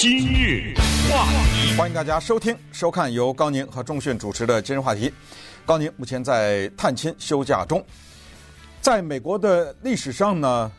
[0.00, 0.72] 今日
[1.10, 5.10] 话题，欢迎大家收听、收看由高宁和钟讯主持的《今日话题》。
[5.66, 7.84] 高宁目前在探亲休假中，
[8.80, 10.72] 在美国的历史上呢，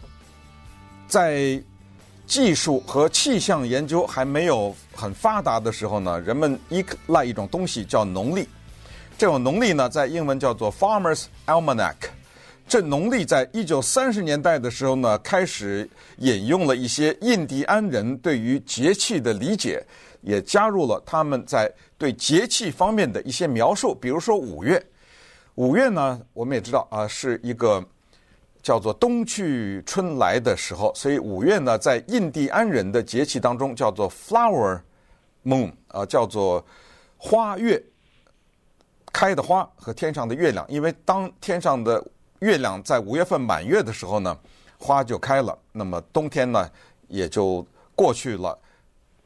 [1.08, 1.62] 在
[2.26, 8.50] 技术和气象研究还没有很发达的时候呢，人们依赖一种东西叫农历。
[9.20, 11.94] 这种农历呢，在英文叫做 Farmer's Almanac。
[12.72, 15.86] 这农历在一九三十年代的时候呢，开始
[16.20, 19.86] 引用了一些印第安人对于节气的理解，
[20.22, 23.94] 也加入了他们在对节气方面的一些描述。
[23.94, 24.82] 比如说五月，
[25.56, 27.86] 五月呢，我们也知道啊，是一个
[28.64, 34.80] 叫做冬去春来的时候，所以五月呢，在印第安人的节气当中叫做 Flower
[35.44, 36.66] Moon，啊，叫做
[37.18, 37.84] 花月，
[39.12, 42.02] 开的花和天上的月亮，因为当天上的
[42.42, 44.36] 月亮在五月份满月的时候呢，
[44.80, 45.58] 花就开了。
[45.72, 46.68] 那么冬天呢
[47.08, 48.58] 也就过去了，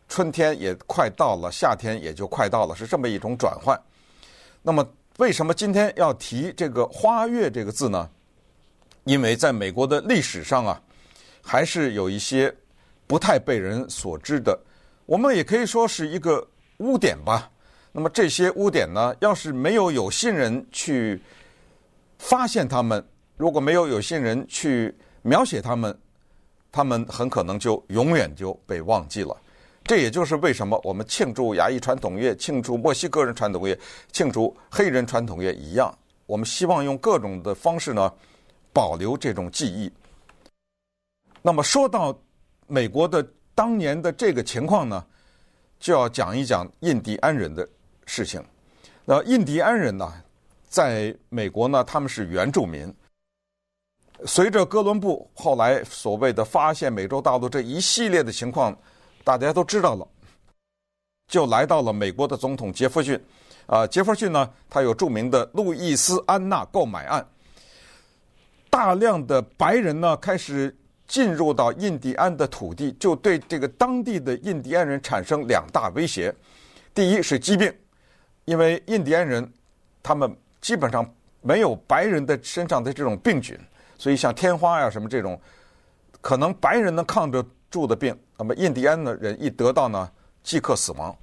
[0.09, 3.79] 春天也快到了，夏天也就快到了，是这么一种转换。
[4.61, 4.85] 那么
[5.17, 8.09] 为什么今天要提这个“花月”这个字呢？
[9.05, 10.81] 因为在美国的历史上啊，
[11.41, 12.53] 还是有一些
[13.07, 14.59] 不太被人所知的，
[15.05, 16.45] 我们也可以说是一个
[16.79, 17.49] 污点吧。
[17.93, 21.21] 那么这些污点呢，要是没有有心人去。
[22.17, 23.03] 发现他们，
[23.37, 25.97] 如果没有有心人去描写他们，
[26.71, 29.35] 他们很可能就永远就被忘记了。
[29.83, 33.79] 这也就是为什么我们庆祝亚裔传统月、庆祝墨西哥人传统月、
[34.11, 38.11] 庆祝黑人传统月一样，我们希望用各种的方式呢，
[38.73, 39.91] 保留这种记忆。
[41.43, 42.17] 那么说到
[42.65, 45.05] 美国的当年的这个情况呢，
[45.79, 47.67] 就要讲一讲印第安人的
[48.07, 48.43] 事情。
[49.05, 50.11] 那印第安人呢？
[50.67, 52.93] 在美国呢，他们是原住民。
[54.25, 58.75] 随着哥伦布后来所谓的发现美洲大陆这一系列的情况，
[59.25, 60.07] 大家都知道了，
[61.27, 63.21] 就来到了美国的总统杰弗逊。
[63.67, 67.27] 啊，杰弗逊呢，他有著名的路易斯安那购买案，
[68.69, 70.73] 大量的白人呢开始
[71.07, 76.33] 进入到印第安的土地，就对这个当地的印第安人产生两大威胁。
[76.93, 77.73] 第一是疾病，
[78.45, 79.51] 因为印第安人
[80.01, 80.33] 他们。
[80.65, 81.07] 基本上
[81.41, 83.55] 没有白人的身上的这种病菌，
[83.99, 85.39] 所以像天花呀什么这种，
[86.21, 90.09] 可能白人能抗得住的病，那么印第安的人一得到呢，
[90.41, 91.15] 即刻死亡。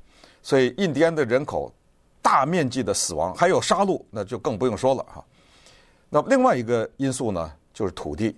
[0.45, 1.75] 所以印第安的人口
[2.23, 5.25] 大面积的死亡，还有杀戮，那就更不用说了哈。
[6.09, 8.37] 那另外一个因素呢，就是土地，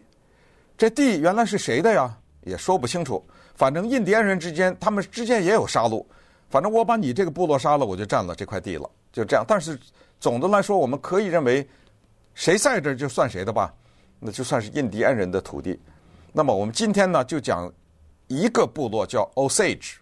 [0.79, 2.17] 这地原来是谁的呀？
[2.45, 3.23] 也说不清楚。
[3.57, 6.03] 反正印第安人之间，他们之间也有杀戮。
[6.49, 9.45] 反正我把你这个部落杀了，我就占了这块地了，就这样。
[9.47, 9.79] 但是。
[10.25, 11.69] 总的来说，我们可以认为，
[12.33, 13.71] 谁在这就算谁的吧，
[14.19, 15.79] 那就算是印第安人的土地。
[16.33, 17.71] 那么我们今天呢，就讲
[18.27, 19.97] 一个部落叫 Osage，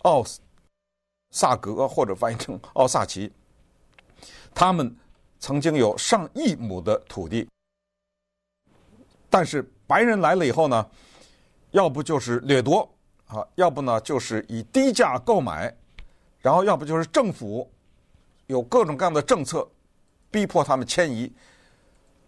[0.00, 0.24] 奥
[1.32, 3.30] 萨格或者翻译成奥萨奇，
[4.54, 4.96] 他们
[5.38, 7.46] 曾经有上亿亩的土地，
[9.28, 10.90] 但是白人来了以后呢，
[11.72, 12.90] 要不就是掠夺
[13.26, 15.70] 啊，要不呢就是以低价购买，
[16.38, 17.70] 然后要不就是政府。
[18.50, 19.64] 有各种各样的政策，
[20.28, 21.32] 逼迫他们迁移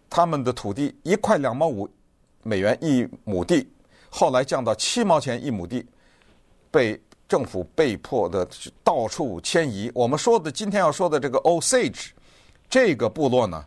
[0.09, 1.88] 他们的土地，一块两毛五
[2.44, 3.69] 美元一亩地，
[4.09, 5.84] 后来降到七毛钱一亩地，
[6.71, 8.49] 被政府被迫的
[8.84, 9.91] 到处迁移。
[9.93, 12.11] 我们说的今天要说的这个 Osage
[12.71, 13.65] 这个部落呢，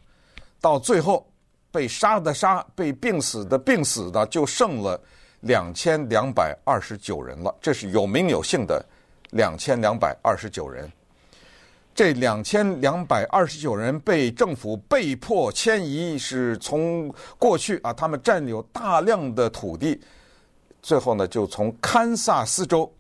[0.62, 1.30] 到最后
[1.72, 4.98] 被杀的杀，被病死的病死的，就剩了
[5.42, 7.54] 两千两百二十九人了。
[7.60, 8.82] 这是有名有姓的
[9.32, 10.90] 两千两百二十九人。
[11.96, 20.02] 这两千两百二十九人被政府被迫迁移，是从过去啊，他们占有大量的土地，
[20.82, 22.94] 最后呢，就从堪萨斯州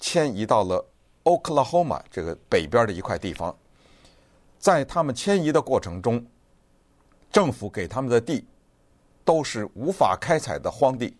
[0.00, 0.84] 迁移到了
[1.22, 3.56] Oklahoma 这个北边的一块地方。
[4.58, 6.26] 在他们迁移的过程中，
[7.30, 8.44] 政府给他们的地
[9.24, 11.16] 都是无法开采的荒地。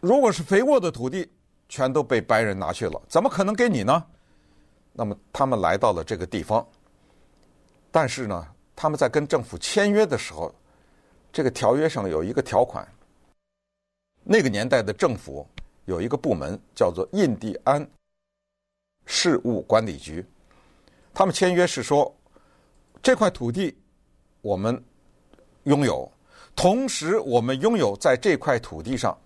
[0.00, 1.30] 如果是肥沃的土地，
[1.68, 4.04] 全都被白人拿去了，怎么可能给你呢？
[5.00, 6.62] 那么他们来到了这个地方，
[7.90, 10.54] 但是呢，他们在跟政府签约的时候，
[11.32, 12.86] 这个条约上有一个条款。
[14.22, 15.46] 那个年代的政府
[15.86, 17.90] 有一个部门叫做印第安
[19.06, 20.22] 事务管理局，
[21.14, 22.14] 他们签约是说，
[23.02, 23.74] 这块土地
[24.42, 24.84] 我们
[25.62, 26.12] 拥有，
[26.54, 29.18] 同时我们拥有在这块土地上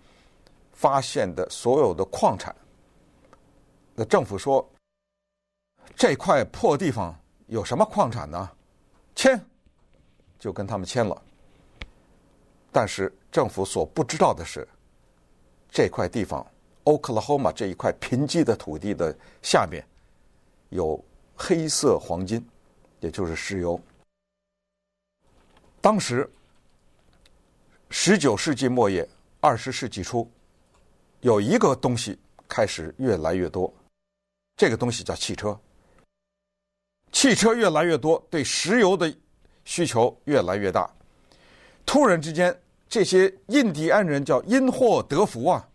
[0.71, 2.55] 发现的所有的矿产。
[3.93, 4.65] 那政府说。
[5.95, 7.13] 这块破地方
[7.47, 8.51] 有什么矿产呢？
[9.15, 9.39] 签，
[10.39, 11.21] 就跟他们签了。
[12.71, 14.67] 但是政府所不知道的是，
[15.69, 16.45] 这块地方
[16.83, 19.85] 欧克拉荷马这一块贫瘠的土地的下面
[20.69, 21.01] 有
[21.35, 22.45] 黑色黄金，
[22.99, 23.79] 也就是石油。
[25.79, 26.29] 当时
[27.89, 29.07] 十九世纪末叶、
[29.39, 30.29] 二十世纪初，
[31.21, 33.73] 有一个东西开始越来越多，
[34.57, 35.57] 这个东西叫汽车。
[37.15, 39.11] 汽车越来越多，对石油的
[39.63, 40.87] 需求越来越大。
[41.85, 42.53] 突然之间，
[42.89, 45.65] 这些印第安人叫因祸得福啊，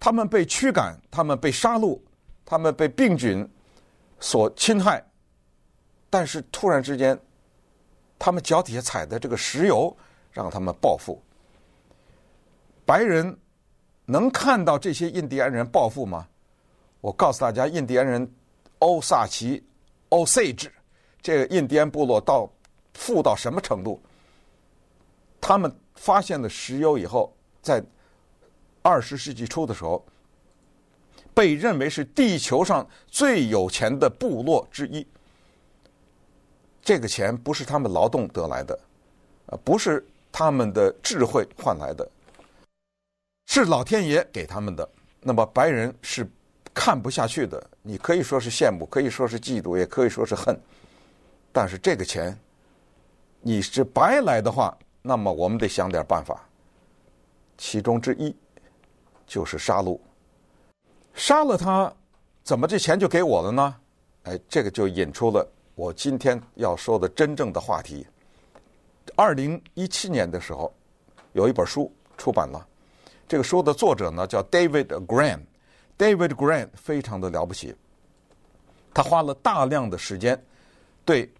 [0.00, 2.00] 他们被驱赶，他们被杀戮，
[2.46, 3.46] 他们被病菌
[4.18, 5.04] 所侵害。
[6.08, 7.20] 但是突然之间，
[8.18, 9.94] 他们脚底下踩的这个石油，
[10.30, 11.22] 让他们暴富。
[12.86, 13.38] 白人
[14.06, 16.26] 能看到这些印第安人暴富吗？
[17.02, 18.26] 我告诉大家，印第安人
[18.78, 19.62] 欧萨奇。
[20.12, 20.70] 奥塞治，
[21.22, 22.46] 这个印第安部落到
[22.92, 23.98] 富到什么程度？
[25.40, 27.82] 他们发现了石油以后，在
[28.82, 30.04] 二十世纪初的时候，
[31.32, 35.06] 被认为是地球上最有钱的部落之一。
[36.82, 38.78] 这个钱不是他们劳动得来的，
[39.46, 42.06] 啊，不是他们的智慧换来的，
[43.46, 44.86] 是老天爷给他们的。
[45.20, 46.30] 那么白人是。
[46.74, 50.58] 看不下去的，你可以说是羡慕，可以说是嫉妒，也可以说是恨。
[51.52, 52.38] 但是这个钱，
[53.40, 56.42] 你是白来的话，那么我们得想点办法。
[57.58, 58.34] 其中之一
[59.26, 60.00] 就是杀戮，
[61.14, 61.92] 杀了他，
[62.42, 63.76] 怎么这钱就给我了呢？
[64.24, 68.06] 哎，这个就引出了我今天要说的真正的话题。
[69.14, 70.72] 二零一七年的时候，
[71.32, 72.66] 有一本书出版了，
[73.28, 75.40] 这个书的作者呢叫 David Graham。
[75.98, 77.74] David Grant 非常的了不起，
[78.92, 80.42] 他花了大量的时间
[81.04, 81.32] 对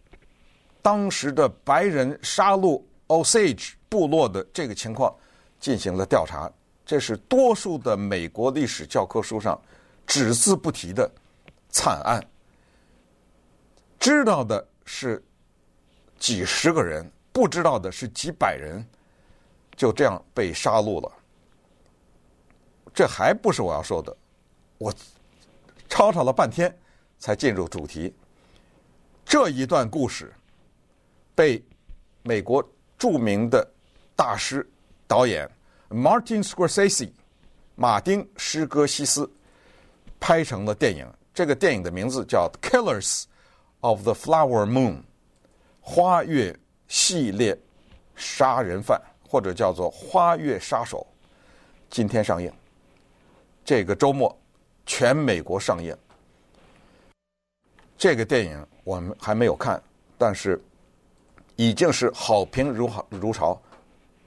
[0.81, 5.15] 当时的白人杀戮 Osage 部落的这个情况
[5.59, 6.51] 进行了调查，
[6.85, 9.61] 这是多数的美国历史教科书上
[10.07, 11.11] 只字不提的
[11.69, 12.23] 惨案。
[13.99, 15.23] 知道的是
[16.19, 18.85] 几十个人，不知道的是几百人，
[19.77, 21.13] 就这样被杀戮了。
[22.95, 24.17] 这还不是我要说的。
[24.83, 24.93] 我
[25.89, 26.77] 吵吵了半天，
[27.17, 28.13] 才进入主题。
[29.25, 30.35] 这一段故事
[31.37, 31.65] 被
[32.25, 32.61] 美国
[32.99, 33.65] 著名的
[34.17, 34.69] 大师
[35.07, 35.49] 导演
[35.89, 37.13] Martin Scorsese
[37.77, 39.31] 马丁·施戈西斯
[40.19, 41.07] 拍成了电影。
[41.33, 43.27] 这个电影的名字叫《Killers
[43.83, 44.97] of the Flower Moon》
[45.81, 46.59] 花月
[46.89, 47.57] 系列
[48.17, 51.07] 杀人犯，或者叫做花月杀手。
[51.89, 52.53] 今天上映，
[53.65, 54.37] 这个周末。
[54.85, 55.97] 全美国上映，
[57.97, 59.81] 这个电影我们还没有看，
[60.19, 60.61] 但是
[61.57, 63.61] 已经是好评如好如潮，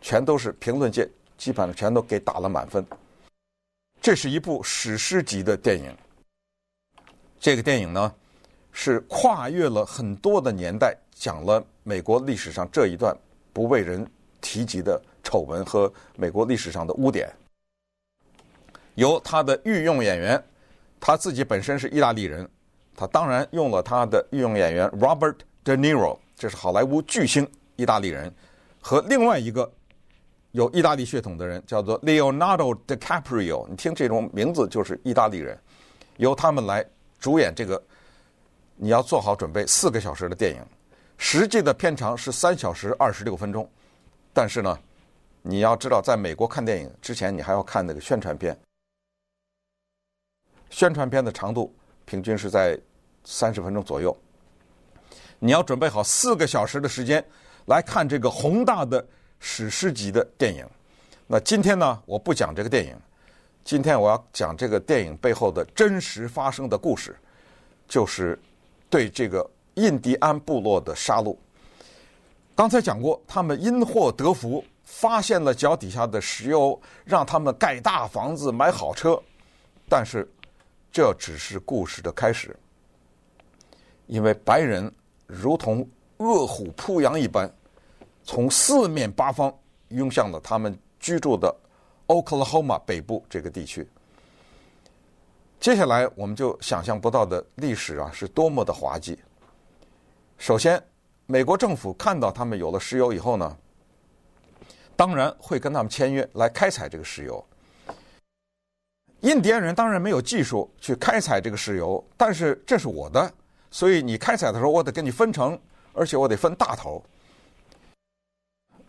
[0.02, 1.08] 全都是评论界
[1.38, 2.86] 基本上全都给打了满分。
[4.02, 5.96] 这是一部史诗级的电影。
[7.40, 8.14] 这个电影呢，
[8.72, 13.16] 是跨越了很多的年代，讲了美国历史上这一段
[13.52, 14.08] 不为人
[14.42, 17.30] 提及的丑闻和美国历史上的污点。
[18.96, 20.42] 由他的御用演员，
[21.00, 22.50] 他自己本身是意大利人，
[22.96, 28.34] 他当然用了他的御用演员 Robert De Niro，这是好莱坞巨星，意大利人，
[28.82, 29.70] 和另外一个
[30.52, 35.60] 有意大利血统的人叫做 Leonardo DiCaprio，你听这种名字就是意大利人，
[36.18, 36.86] 由他们来
[37.20, 37.82] 主演这个，
[38.76, 40.62] 你要做好准备，四个小时的电影，
[41.18, 43.70] 实际的片长是三小时二十六分钟，
[44.32, 44.80] 但是呢，
[45.42, 48.58] 你要知道，在美国看电影之前，你还要看那个宣传片。
[50.76, 52.78] 宣传片的长度平均是在
[53.24, 54.14] 三十分钟左右。
[55.40, 57.26] 你要准备好四个小时的时间
[57.68, 59.08] 来看这个宏大的
[59.40, 60.68] 史诗级的电影。
[61.28, 62.94] 那今天呢，我不讲这个电影，
[63.64, 67.18] 今天我要讲这个电影背后的真实发生的故事，
[67.88, 68.38] 就是
[68.90, 71.38] 对这个印第安部落的杀戮。
[72.54, 79.18] 刚才讲过，他们因祸得福，发现了脚底下的石油，让他们盖大房子、买好车，
[79.88, 80.30] 但是。
[80.96, 82.56] 这只是故事的开始，
[84.08, 84.90] 因为白人
[85.28, 85.86] 如同
[86.20, 87.54] 饿虎扑羊一般，
[88.24, 89.54] 从四面八方
[89.90, 91.54] 涌向了他们居住的
[92.08, 93.86] Oklahoma 北部这个地区。
[95.60, 99.20] 接下来我们就想象不到的历史啊，是多么的滑稽。
[100.38, 100.82] 首先，
[101.26, 103.58] 美国政府看到他们有了石油以后呢，
[104.96, 107.46] 当然会跟他们签约来开采这个石油。
[109.26, 113.32] 印第安人当然没有技术去开采这个石油，但是这是我的，
[113.72, 115.60] 所以你开采的时候，我得跟你分成，
[115.94, 117.04] 而且我得分大头。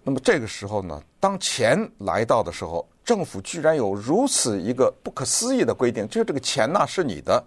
[0.02, 7.43] 那么这个时候呢，当钱来到的时候，政府居然有如此一个不可思议的规定，就这个钱呐是你的，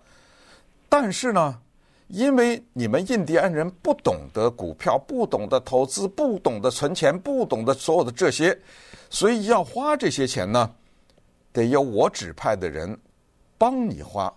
[0.90, 1.60] 但是呢，
[2.08, 8.60] 因为你们印第安人不懂得股票，不懂得投资，不懂得存钱，不懂得所有的这些，
[9.12, 10.72] 所以要花这些钱呢，
[11.60, 12.98] 得由我指派的人
[13.58, 14.34] 帮你花。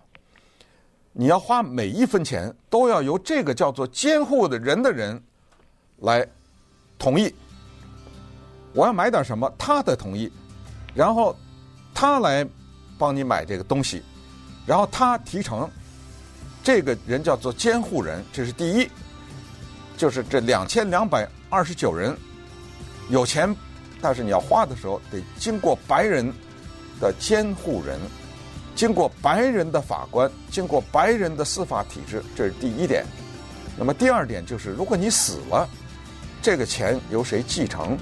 [1.13, 5.23] 你要花每一分钱，都要由这个叫做监护的人的人
[5.99, 6.27] 来
[6.99, 7.33] 同意。
[8.73, 10.29] 我要买点什么，他的同意，
[10.93, 11.33] 然后
[11.93, 12.45] 他来
[12.97, 14.03] 帮你买这个东西，
[14.65, 15.69] 然后他提成。
[16.61, 18.89] 这个人叫做监护人，这是第一，
[19.97, 22.17] 就是这两千两百二十九人
[23.09, 23.55] 有钱，
[24.01, 26.33] 但是你要花的时候得经过白人
[26.99, 27.99] 的监护人，
[28.75, 33.05] 经过白人的法官，经过白人的司法体制，这是第一点。
[33.77, 35.67] 那么第二点就是，如果你死了，
[36.41, 37.97] 这个钱由谁继承？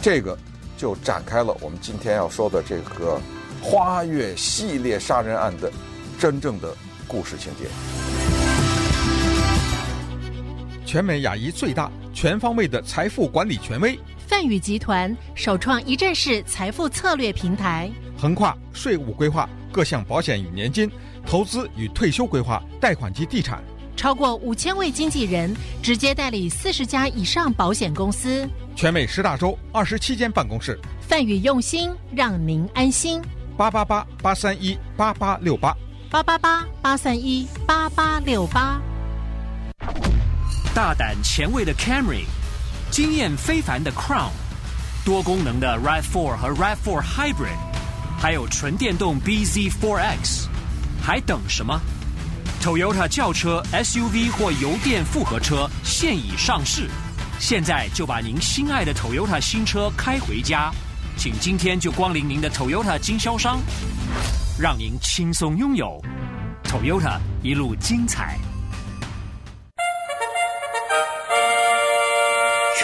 [0.00, 0.36] 这个
[0.76, 3.20] 就展开了我们今天要说的这个
[3.62, 5.70] 花月系列杀人案的
[6.18, 6.74] 真正的。
[7.08, 7.68] 故事情节，
[10.84, 13.96] 全美亚裔最大、全方位的财富管理权威——
[14.26, 20.90] 泛宇集团首创一站式财富策略平台，横跨税务规划、各项保险与年金、
[21.26, 23.62] 投资与退休规划、贷款及地产，
[23.96, 30.78] 超过五千位经纪人直接代理四十家以上保险公司，全美十大州二十七间办公室。
[31.00, 33.20] 泛宇用心，让您安心。
[33.56, 35.76] 八八八八三一八八六八。
[36.08, 38.80] 八八八八三一八八六八，
[40.72, 42.24] 大胆前卫的 Camry，
[42.92, 44.30] 经验非凡的 Crown，
[45.04, 47.58] 多功能的 ri four 和 ri four Hybrid，
[48.18, 50.46] 还有纯电动 BZ4X，
[51.02, 51.80] 还等什么
[52.62, 56.88] ？Toyota 轿车、SUV 或油电复合车现已上市，
[57.38, 60.72] 现在就把您心爱的 Toyota 新车开回家，
[61.16, 63.60] 请今天就光临您的 Toyota 经销商。
[64.58, 66.02] 让您轻松拥有
[66.64, 68.38] ，Toyota 一路精彩。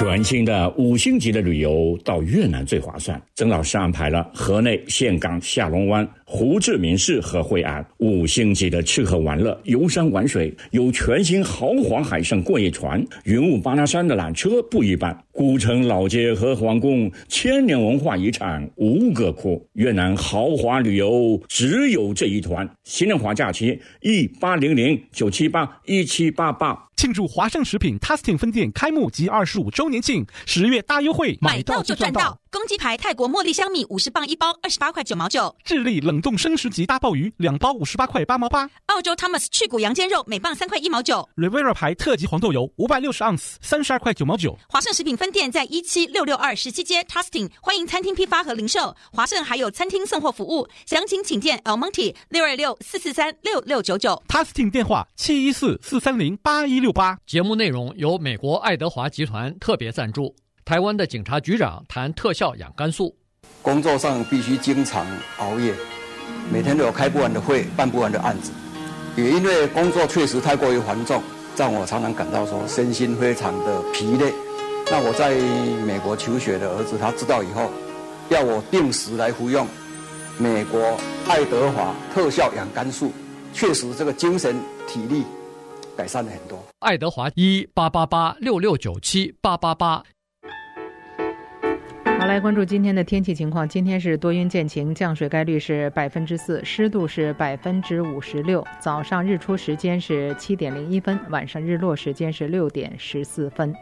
[0.05, 3.23] 全新的五星级的旅游到越南最划算。
[3.37, 19.63] 曾老师安排了河内、岘港、下龙湾、胡志明市和惠安五星级的吃喝玩乐、游山玩水，有全新豪华海上过夜船、云雾巴拿山的缆车不一般，古城老街和皇宫千年文化遗产吴哥窟。
[19.75, 26.89] 越南豪华旅游只有这一团，新年华假期一八零零九七八一七八八。
[26.97, 32.42] 庆祝华盛食品 Tustin 分店开幕及二十五周年庆，十月大优惠，买到就赚到。
[32.53, 35.57] 公鸡牌泰国茉莉香米五十磅一包，二十八块九毛九。
[35.65, 38.69] 智利冷冻生食级大鲍鱼两包五十八块八毛八。
[38.89, 41.27] 澳洲 Thomas 去骨羊肩肉每磅三块一毛九。
[41.35, 44.55] Rivera 牌特级黄豆油五百六十盎司三十二块九毛九。
[44.69, 48.95] 华盛食品分店在一七六六二十七街 Tustin，欢迎餐厅批发和零售。
[49.13, 54.23] 华盛还有餐厅送货服务，详情请见 El Monte 六二六四四三六六九九。
[54.29, 57.17] Tustin 电话七一四四三零八一六八。
[57.27, 60.37] 节目内容由美国爱德华集团特别赞助。
[60.65, 63.15] 台湾的警察局长谈特效养肝素。
[63.61, 65.07] 工作上必须经常
[65.39, 65.75] 熬夜，
[66.53, 68.53] 每天都有开不完的会、办不完的案子，
[69.17, 71.23] 也因为工作确实太过于繁重，
[71.57, 74.33] 让我常常感到说身心非常的疲累。
[74.91, 75.35] 那我在
[75.85, 77.71] 美国求学的儿子他知道以后，
[78.31, 79.67] 要我定时来服用
[80.39, 80.97] 美国
[81.29, 83.13] 爱德华特效养肝素，
[83.53, 85.25] 确实这个精神体力
[85.97, 86.63] 改善了很多。
[86.81, 90.03] 爱德华一八八八六六九七八八八。
[92.05, 93.69] 好，来关注今天的天气情况。
[93.69, 98.65] 今天是多云见晴，降水概率是百分之四，湿度是百分之五十六。
[98.81, 103.75] 早上日出时间是七点零一分，晚上日落时间是六点十四分。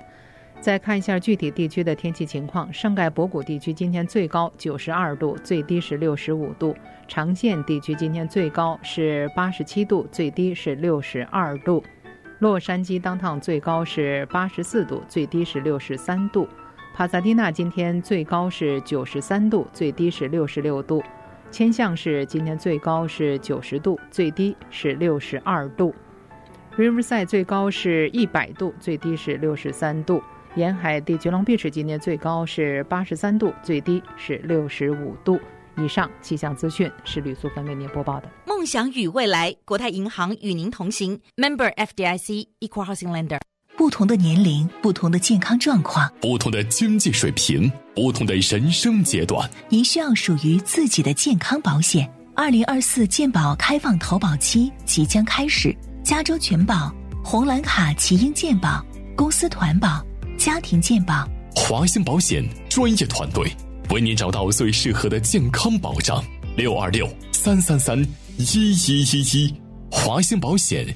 [0.61, 6.75] 再看一下具体地区的天气情况：圣盖博古地区今天最高九十二度，最低是六十五度；
[7.09, 11.83] 长线地区今天最高是八十七度，最低是六十二度；
[12.41, 16.47] 洛杉矶当趟最高是八十四度，最低是六十三度。
[17.01, 21.01] 帕萨蒂纳今天最高是九十三度，最低是六十六度；
[21.51, 25.95] 千象市今天最高是九十度，最低是六十二度
[26.77, 30.21] ；Riverside 最高是一百度，最低是六十三度；
[30.57, 35.41] 沿海地区 Long Beach 今天最高是八十三度，最低是六十五度。
[35.79, 38.29] 以上气象资讯是吕素芬为您播报的。
[38.47, 43.41] 梦想与未来，国泰银行与您同行，Member FDIC Equal Housing Lender。
[43.77, 52.11] 不同的年龄，不同的健康状况，不同的经济水平，不同的人生阶段，您需要属于自己的健康保险。
[52.35, 55.75] 二零二四健保开放投保期即将开始，
[56.05, 58.85] 加州全保、红蓝卡、奇英健保、
[59.17, 60.05] 公司团保、
[60.39, 63.51] 家庭健保、华兴保险专业团队。
[63.91, 66.23] 为您找到最适合的健康保障。
[66.57, 67.99] 六二六三三三
[68.37, 69.55] 一一一一，
[69.91, 70.87] 华兴保险。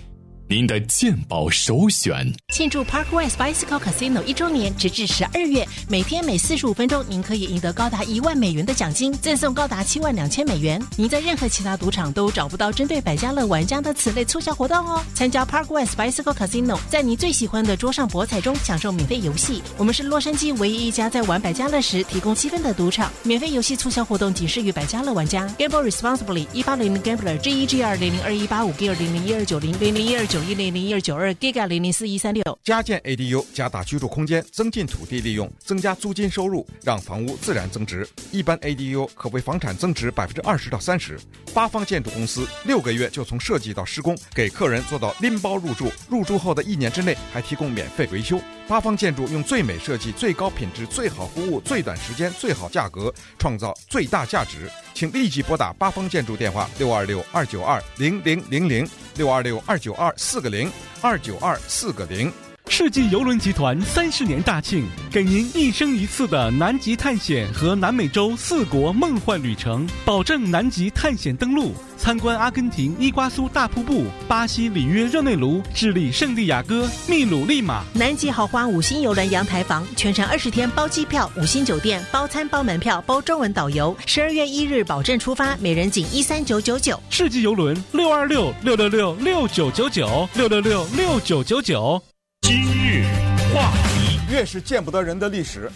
[0.47, 2.31] 您的鉴宝首选。
[2.53, 10.79] 庆祝 Parkwest Bicycle Casino 一周年，直至十二月，每天每四十五分钟，您可以赢得高达一万美元的奖金，赠送高达七万两千美元。
[10.97, 15.03] 您在任何其他赌场都找不到针对百家乐玩家的此类促销活动哦。
[15.15, 19.63] 参加 Parkwest Bicycle Casino，在你最喜欢的桌上博彩中享受免费游戏。
[19.79, 23.11] 我们是洛杉矶唯一一家在玩百家乐时提供积分的赌场。
[23.23, 25.49] 免费游戏促销活动仅适于百家乐玩家。
[25.59, 26.47] Gamble responsibly。
[26.53, 27.39] 一八零零 Gambler。
[27.39, 30.45] G E G 二零零二一八五 G 二零零一二九零零零一二九。
[30.45, 38.07] 一零零一二九二 Giga 零零四一三六，加建 ADU，加大居住空间，增进土地利用，增加租金收入，让房屋自然增值。
[38.31, 41.19] 一般 ADU 可为房产增值百分之二十到三十。
[41.55, 48.39] 八方建筑公司六个月就从设计到施工，给客人做到拎包入住，入住后的一年之内还提供免费维修。
[48.69, 54.71] 八方建筑用最美设计、最高品质、最好服务、最短时间、最好价格，创造最大价值。
[54.93, 62.33] 请立即拨打八方建筑电话六二六二九二零零零零六二六二九二四个零二九二四个零。
[62.69, 77.85] 世纪游轮集团三十年大庆，给您一生一次的南极探险和南美洲四国梦幻旅程，保证南极探险登陆，参观阿根廷伊瓜苏大瀑布、巴西里约热内卢、智利圣地亚哥、秘鲁利马。
[77.93, 83.97] 南极豪华五星游轮阳台房，全程二十天包机票，五星酒店包餐包门票包中文导游。
[84.05, 87.01] 十二月一日保证出发，每人仅一三九九九。
[87.09, 92.03] 世纪游轮六二六六六六六九九九六六六六九九九。
[92.47, 93.07] 今日
[93.55, 95.73] 话题：越是见不得人的历史，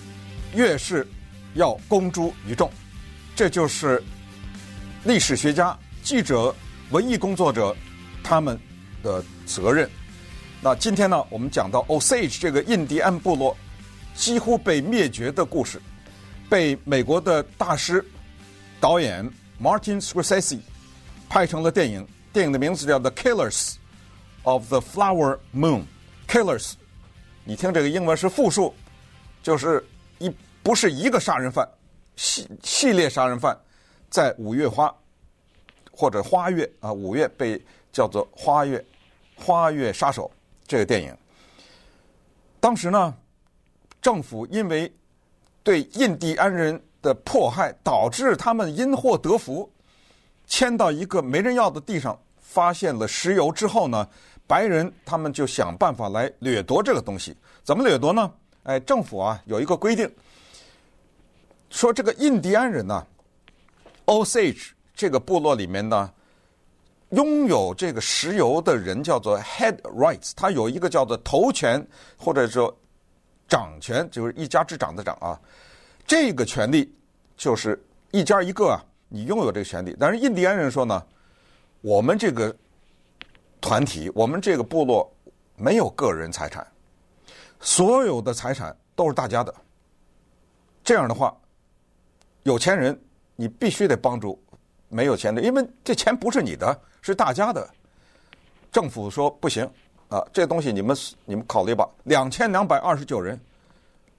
[0.54, 1.08] 越是
[1.54, 2.70] 要公诸于众，
[3.34, 4.02] 这就是
[5.04, 6.54] 历史学家、记者、
[6.90, 7.74] 文艺工作者
[8.22, 8.60] 他们
[9.02, 9.88] 的责任。
[10.60, 13.56] 那今天呢，我们讲到 Osage 这个印第安部落
[14.14, 15.80] 几乎被灭绝的故事，
[16.50, 18.04] 被美国的大师
[18.78, 19.26] 导演
[19.58, 20.58] Martin Scorsese
[21.30, 23.76] 拍成了电影，电影的名字叫《The Killers
[24.42, 25.80] of the Flower Moon》。
[26.28, 26.74] Killers，
[27.42, 28.74] 你听这个英文是复数，
[29.42, 29.82] 就是
[30.18, 30.30] 一
[30.62, 31.66] 不是一个杀人犯，
[32.16, 33.58] 系系列杀人犯，
[34.10, 34.94] 在五月花
[35.90, 37.58] 或者花月啊，五月被
[37.90, 38.84] 叫做花月
[39.36, 40.30] 花月杀手
[40.66, 41.16] 这个电影。
[42.60, 43.16] 当时呢，
[44.02, 44.92] 政府因为
[45.62, 49.72] 对印第安人的迫害，导致他们因祸得福，
[50.46, 54.06] 迁到一个没人要的地上，发现了石油之后呢。
[54.48, 58.32] 白人他们就想办法来掠夺这个东西，怎么掠夺呢？
[58.62, 60.10] 哎，政府啊有一个规定，
[61.68, 63.06] 说这个印第安人呢
[64.06, 66.10] ，Osage 这个部落里面呢，
[67.10, 72.74] 拥有这个石油的人叫做 head rights，他有一个叫做头权或者说
[73.46, 75.38] 掌权，就是一家之长的长啊，
[76.06, 76.90] 这个权利
[77.36, 77.78] 就是
[78.12, 79.94] 一家一个啊，你拥有这个权利。
[80.00, 81.04] 但是印第安人说呢，
[81.82, 82.56] 我们这个。
[83.60, 85.10] 团体，我们这个部落
[85.56, 86.66] 没有个人财产，
[87.60, 89.54] 所有的财产都是大家的。
[90.84, 91.36] 这样的话，
[92.44, 92.98] 有钱人
[93.36, 94.40] 你必须得帮助
[94.88, 97.68] 没有钱的，因为这钱不是你的，是大家的。
[98.70, 99.68] 政府说不行
[100.08, 101.88] 啊，这东西你们你们考虑吧。
[102.04, 103.38] 两千两百二十九人，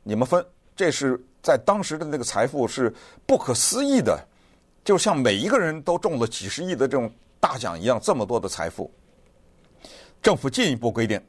[0.04, 2.94] 你们分，这是在当时的那个财富是
[3.26, 4.20] 不可思议的，
[4.84, 8.92] 就像每一个人都中了几十亿的这种大奖一样，这么多的财富。
[10.22, 11.22] 政府进一步规定，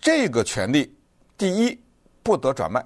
[0.00, 0.94] 这个权利
[1.36, 1.80] 第一
[2.22, 2.84] 不得转卖。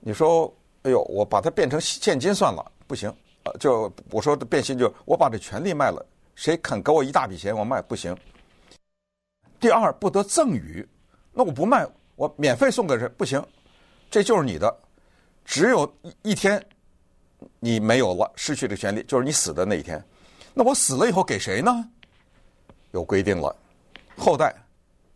[0.00, 0.52] 你说，
[0.82, 3.14] 哎呦，我把它变成现金算了，不行。
[3.44, 8.16] 呃，就我说的变现，就我把这权利卖了，谁肯给我一大笔钱，我卖不行。
[9.60, 10.86] 第二，不得赠与，
[11.32, 13.44] 那我不卖，我免费送给谁不行，
[14.10, 14.74] 这就是你的。
[15.44, 16.64] 只有一天
[17.58, 20.02] 你没有了，失去这权利，就是你死的那一天。
[20.54, 21.88] 那我死了以后给谁呢？
[22.92, 23.54] 有规定了。
[24.22, 24.54] 后代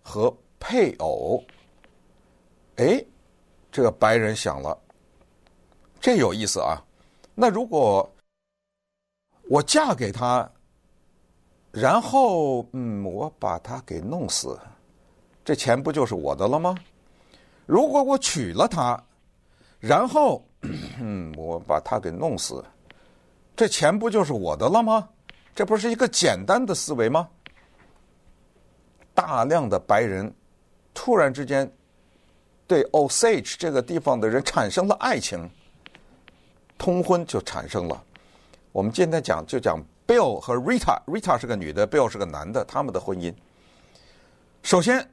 [0.03, 1.41] 和配偶，
[2.75, 3.01] 哎，
[3.71, 4.77] 这个白人想了，
[6.01, 6.83] 这有意思啊。
[7.33, 8.13] 那如果
[9.49, 10.51] 我嫁给他，
[11.71, 14.59] 然后嗯，我把他给弄死，
[15.45, 16.75] 这钱不就是我的了吗？
[17.65, 19.01] 如果我娶了他，
[19.79, 20.45] 然后
[20.99, 22.65] 嗯，我把他给弄死，
[23.55, 25.09] 这钱不就是我的了吗？
[25.55, 27.29] 这不是一个简单的思维吗？
[29.17, 30.31] 大量的白人
[30.93, 31.69] 突然之间
[32.67, 35.51] 对 Osage 这个地方的人产生了爱情，
[36.77, 38.05] 通婚就产生了。
[38.73, 43.35] 我们今天讲就讲 Bill 和 Rita，Rita 是个女的，Bill 是个男的，他们的婚姻。
[44.63, 45.11] 首先，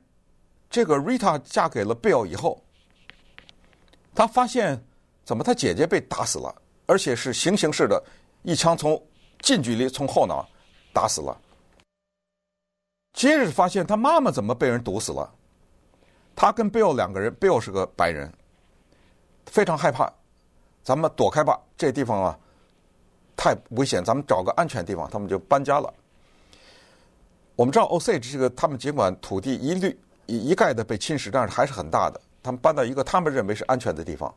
[0.70, 2.62] 这个 Rita 嫁给了 Bill 以后，
[4.14, 4.84] 她发现
[5.24, 6.54] 怎么他姐姐被打死了，
[6.88, 8.04] 而且是行刑式的，
[8.42, 9.02] 一枪从
[9.40, 10.46] 近距离从后脑
[10.92, 11.40] 打死了。
[13.14, 15.32] 接着发现他妈妈怎么被人毒死了？
[16.36, 18.32] 他跟 Bill 两个人，Bill 是个白人，
[19.46, 20.12] 非常害怕，
[20.84, 22.38] 咱们躲开吧，这地方啊
[23.38, 25.94] 太危险，咱们找个安全地方，他们就搬家了。
[27.56, 29.96] 我们知道 Osage 这个，他们尽管土地一律
[30.26, 32.20] 一一概的被侵蚀，但是还是很大的。
[32.42, 34.34] 他们搬到一个他们认为是安全的地方，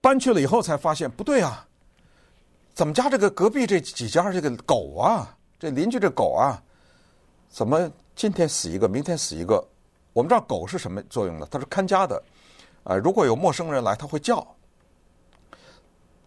[0.00, 1.66] 搬去了以后才发现不对啊，
[2.72, 6.62] 怎么家这个隔壁这几家这个狗啊，这邻居这狗啊，
[7.56, 9.66] 怎么今天死一个，明天死一个？
[10.12, 11.48] 我们知道狗是什么作用呢？
[11.50, 12.22] 它是看家的，
[12.84, 14.46] 啊、如果有陌生人来，它会叫。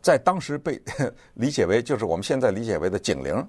[0.01, 0.81] 在当时被
[1.35, 3.47] 理解为就是我们现在理解为的警铃。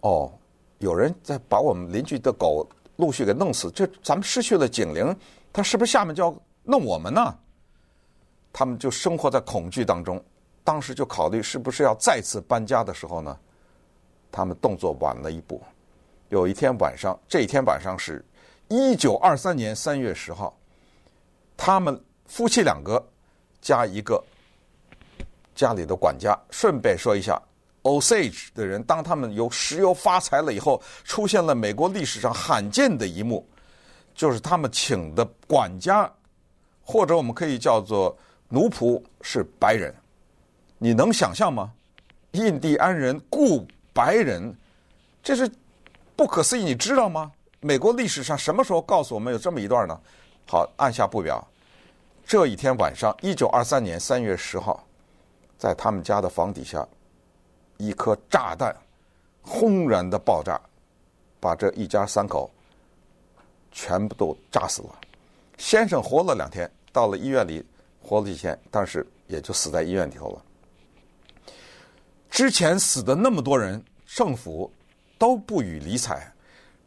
[0.00, 0.32] 哦。
[0.78, 5.16] 有人在把我们邻居的狗陆续给弄死，这咱们失去了警铃，
[5.52, 7.38] 他是不是下面就要弄我们呢？
[8.52, 10.20] 他们就生活在恐惧当中，
[10.64, 13.38] 当时就考虑是不是要再次搬家的时候呢，
[14.32, 15.62] 他们动作晚了一步。
[16.28, 18.24] 有一天晚上，这一天晚上是
[18.68, 20.56] 一九二三年三月十号，
[21.56, 23.04] 他们夫妻两个
[23.60, 24.22] 加一个
[25.54, 27.40] 家里的管家，顺便说一下。
[27.82, 33.46] Osage 的人，当他们由石油发财了以后，出现了美国历史上罕见的一幕，
[34.12, 36.12] 就是他们请的管家，
[36.82, 39.94] 或者我们可以叫做奴仆，是白人。
[40.78, 41.72] 你能想象吗？
[42.32, 44.52] 印第安人雇白人，
[45.22, 45.48] 这是
[46.16, 47.30] 不可思议，你知道吗？
[47.60, 50.00] 美国历史上什么时候告诉我们有这么一段呢？
[50.48, 51.46] 好，按下不表。
[52.24, 54.84] 这一天晚上，一九二三年三月十号，
[55.58, 56.86] 在他们家的房底下。
[57.78, 58.74] 一颗炸弹
[59.42, 60.58] 轰然的爆炸，
[61.38, 62.50] 把这一家三口
[63.70, 64.98] 全部都炸死了。
[65.58, 67.62] 先生活了两天，到了医院里
[68.00, 70.42] 活了几天，但是也就死在医院里头了。
[72.30, 74.72] 之前死的那么多人，政府
[75.18, 76.32] 都不予理睬，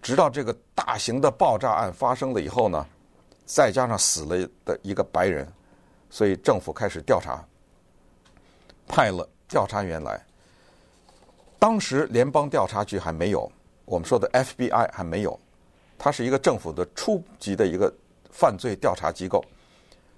[0.01, 2.85] 直到这个大型的爆炸案发生了以后呢，
[3.45, 5.47] 再加上死了的一个白人，
[6.09, 7.43] 所以政府开始调查，
[8.87, 10.23] 派了调查员来。
[11.57, 13.51] 当时联邦调查局还没有，
[13.85, 15.39] 我们说的 FBI 还没有，
[15.97, 17.93] 它是一个政府的初级的一个
[18.31, 19.43] 犯罪调查机构。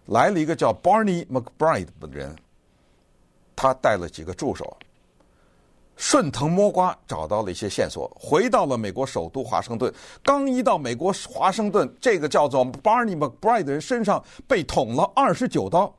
[0.08, 2.36] 来了一个叫 Barney McBride 的人，
[3.56, 4.76] 他带了几个助手，
[5.98, 9.94] 顺藤摸瓜找到了一些线索，回到了美国首都华盛顿。
[10.24, 15.94] 刚一到美国华盛顿，这个叫做 Barney McBride 的人身上被捅了二十九刀，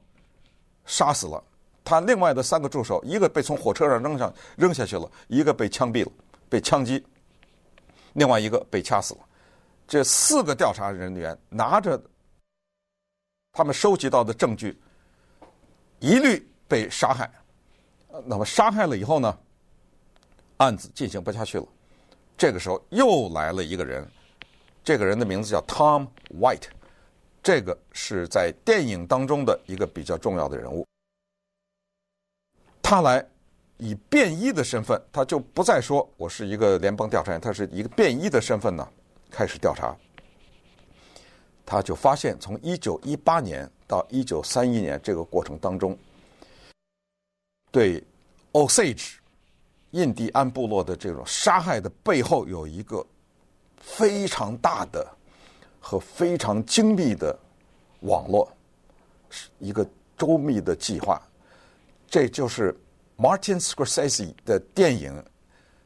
[0.85, 1.42] 杀死了。
[1.85, 6.12] 他另外的三个助手，一个被从火车上扔上扔下去了，一个被枪毙了，
[6.48, 7.00] 被枪击；
[8.12, 9.20] 另外一个被掐死了。
[9.87, 12.00] 这四个调查人员拿着
[13.52, 14.81] 他们收集到的证据，
[15.98, 17.31] 一律被杀害。
[18.24, 19.37] 那么杀害了以后呢，
[20.62, 21.66] 案子进行不下去了。
[22.38, 24.09] 这个时候又来了一个人，
[24.85, 26.07] 这个人的名字叫 Tom
[26.40, 26.68] White，
[27.42, 30.87] 这个是在电影当中的一个比较重要的人物。
[32.81, 33.25] 他来
[33.79, 38.88] 以便衣的身份，他就不再说我是一个联邦调查员，他是一个便衣的身份呢，
[39.31, 39.96] 开始调查。
[41.64, 45.96] 他就发现，从一九一八年到一九三一年这个过程当中，
[47.70, 48.03] 对
[48.53, 49.14] Osage
[49.92, 53.05] 印第安部落的这种杀害的背后，有一个
[53.78, 55.07] 非常大的
[55.81, 57.38] 和非常精密的
[58.00, 58.50] 网络，
[59.31, 61.20] 是一个周密的计划。
[62.09, 62.74] 这就是
[63.16, 65.24] Martin Scorsese 的电影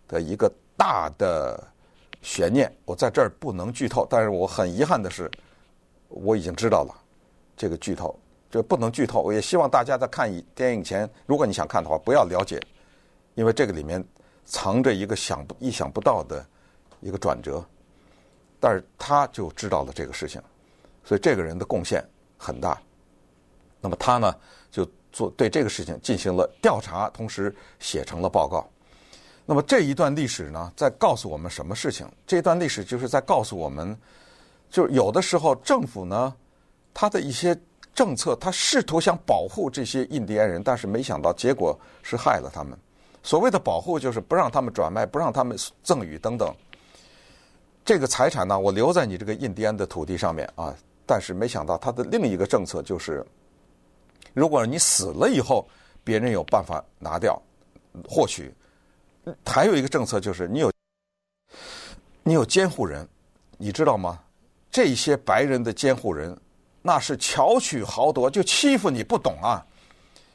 [0.08, 1.62] 的一个大的
[2.22, 2.72] 悬念。
[2.84, 5.30] 我在这儿不能剧透，但是我很遗憾的是，
[6.08, 6.94] 我已经知道了
[7.56, 8.18] 这个剧透，
[8.50, 9.20] 这不能剧透。
[9.22, 12.60] 我也希望大家在看电影前，如果你想看的话，不要了解，
[13.36, 14.04] 因为这个里面
[14.44, 16.44] 藏着一个想不意想不到的
[17.00, 17.64] 一个转折。
[18.58, 20.42] 但是他就知道了这个事情，
[21.04, 22.04] 所以这个人的贡献
[22.36, 22.76] 很大。
[23.80, 24.34] 那么他呢，
[24.70, 24.84] 就。
[25.12, 28.68] 做对这个事情进行了调查，同时写成了报告。
[29.46, 32.06] 那么这一段历史呢，在告诉我们什么事情？
[32.26, 33.98] 这段历史就是在告诉我们，
[34.68, 36.36] 就是有的时候政府呢，
[36.92, 37.58] 他的一些
[37.94, 42.78] 政策，他试图想保护这些印第安人，但是没想到结果是害了他们。
[43.26, 46.54] 所谓的保护，就是不让他们转卖，不让他们赠与等等。
[47.84, 50.72] 这个财产呢，我留在你这个印第安的土地上面啊，
[51.04, 53.26] 但是没想到他的另一个政策就是。
[54.32, 55.68] 如果你死了以后，
[56.04, 57.40] 别人有办法拿掉、
[58.08, 58.54] 获取。
[59.44, 60.70] 还有一个政策就是，你有
[62.22, 63.08] 你有监护人，
[63.58, 64.20] 你知道吗？
[64.70, 66.38] 这些白人的监护人
[66.80, 69.66] 那是巧取豪夺，就欺负你不懂啊。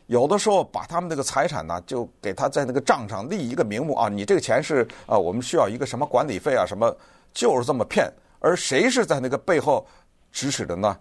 [0.08, 6.94] 有的时候把他们那个财产呢，就给他在那个账上立一个名目啊，你这个钱是啊，我们需要一个什么管理费啊，什么
[7.34, 8.12] 就是这么骗。
[8.40, 9.86] 而谁是在那个背后
[10.32, 10.98] 指使的呢？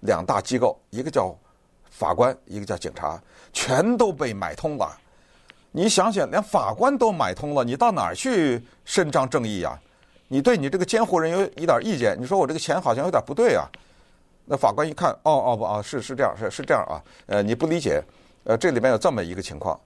[0.00, 1.34] 两大机构，一个叫
[1.90, 3.18] 法官，一个叫警察，
[3.52, 4.94] 全都被买通了。
[5.72, 9.76] 你想想，连法官都买通了，你到哪儿去伸张正义呀？
[10.28, 13.66] 你对你这个监护人有一点意见，你说我这个钱好像有点不对啊。
[14.44, 17.02] 那法官一看，哦哦不啊，是是这样，是是这样啊。
[17.26, 18.02] 呃，你不理解。
[18.44, 19.78] 呃，这里面有这么一个情况，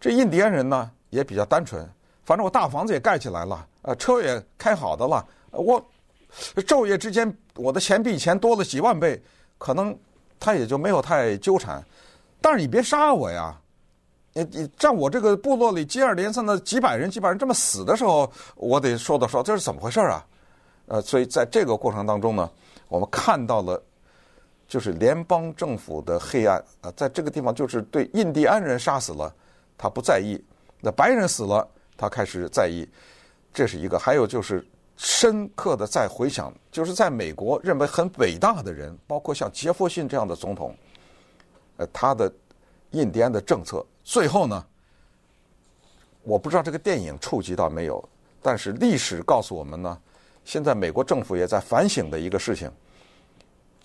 [0.00, 1.84] 这印第安人呢也比较单纯，
[2.24, 5.84] 反正我大房子也盖起来了，呃，车也开好的了，我
[6.56, 9.20] 昼夜之间我的钱比以前多了几万倍，
[9.58, 9.96] 可能
[10.38, 11.84] 他也就没有太纠缠。
[12.40, 13.58] 但是你别杀我呀，
[14.34, 20.24] 你你在我这个部落里接二连三的几百人几百人这么死的时候，我得说道说这是怎么回事啊？
[20.86, 22.48] 呃，所以在这个过程当中呢，
[22.86, 23.82] 我们看到了。
[24.68, 29.32] 就是联邦政府的黑暗啊，在这个地方就是对印第安人杀死了，
[29.78, 30.36] 他不在意；
[30.80, 32.88] 那白人死了，他开始在意。
[33.54, 40.76] 这是一个，还有就是深刻的再回想，就是在美国认为很伟大的人，包括像杰弗逊这样的总统，
[41.76, 42.30] 呃，他的
[42.90, 44.66] 印第安的政策，最后呢，
[46.22, 48.06] 我不知道这个电影触及到没有，
[48.42, 49.98] 但是历史告诉我们呢，
[50.44, 52.70] 现在美国政府也在反省的一个事情。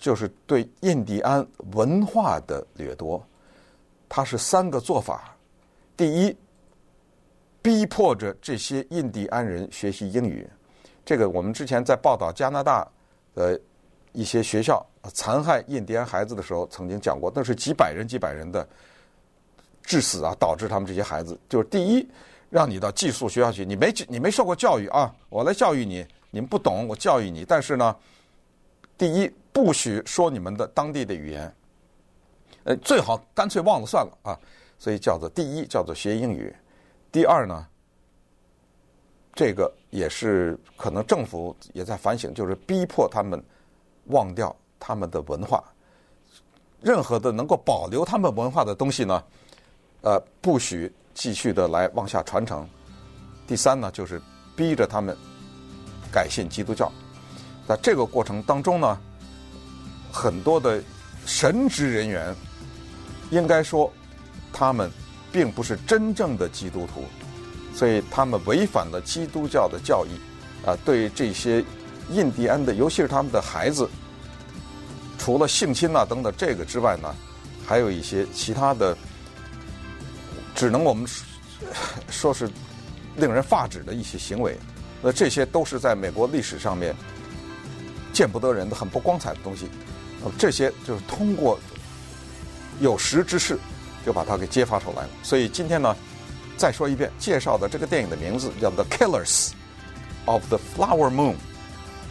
[0.02, 3.24] 就是对印第安文化的掠夺，
[4.08, 5.36] 它是三个做法：
[5.96, 6.36] 第一，
[7.62, 10.44] 逼迫着这些印第安人学习英语。
[11.04, 12.84] 这个我们之前在报道加拿大
[13.36, 13.58] 的
[14.10, 14.84] 一些学校
[15.14, 18.68] 残害印第安孩子的时候，曾经讲过，那是几百人、几百人的
[19.84, 21.38] 致死啊，导致他们这些孩子。
[21.48, 22.04] 就是第一，
[22.50, 27.44] 让你到寄宿学校去，你没你没受过教育啊，我来教育你，你们不懂，我教育你。
[27.44, 27.94] 但是呢，
[28.98, 29.32] 第一。
[29.52, 31.54] 不许说你们的当地的语言，
[32.64, 34.38] 呃，最好干脆忘了算了啊。
[34.78, 36.52] 所以叫做第一，叫做学英语。
[37.12, 37.66] 第二呢，
[39.34, 43.40] 这个也是可能政府也在反省，就是逼迫他们
[44.06, 45.62] 忘掉他们的文化。
[46.80, 49.22] 任何的能够保留他们文化的东西呢，
[50.00, 52.66] 呃，不许继续的来往下传承。
[53.46, 54.20] 第三呢，就是
[54.56, 55.16] 逼着他们
[56.10, 56.90] 改信基督教。
[57.68, 58.98] 在这个过程当中呢。
[60.12, 60.80] 很多的
[61.24, 62.36] 神职人员，
[63.30, 63.90] 应该说，
[64.52, 64.90] 他们
[65.32, 67.04] 并不是真正的基督徒，
[67.74, 70.10] 所以他们违反了基督教的教义，
[70.66, 71.64] 啊，对这些
[72.10, 73.88] 印第安的，尤其是他们的孩子，
[75.18, 77.14] 除了性侵啊等等这个之外呢，
[77.66, 78.94] 还有一些其他的，
[80.54, 81.06] 只能我们
[82.10, 82.50] 说是
[83.16, 84.58] 令人发指的一些行为，
[85.00, 86.94] 那这些都是在美国历史上面
[88.12, 89.70] 见不得人的、很不光彩的东西。
[90.38, 91.58] 这些就是通过
[92.80, 93.58] 有识之士
[94.04, 95.08] 就把它给揭发出来了。
[95.22, 95.96] 所以今天呢，
[96.56, 99.50] 再说一遍，介绍的这个电影的名字叫《The Killers
[100.26, 101.32] of the Flower Moon》。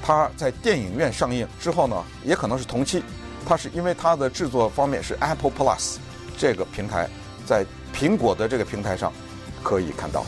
[0.03, 3.03] 它在电影院上映之后呢，也可能是同期。
[3.45, 5.97] 它是因为它的制作方面是 Apple Plus
[6.37, 7.07] 这个平台，
[7.45, 9.11] 在苹果的这个平台上
[9.63, 10.25] 可以看到。